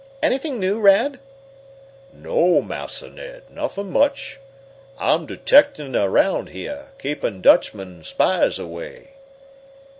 [0.23, 1.19] Anything new, Rad?"
[2.11, 4.39] "No, Massa Ned, nuffin much.
[4.97, 9.09] I'm detectin' around heah; keepin' Dutchmen spies away!"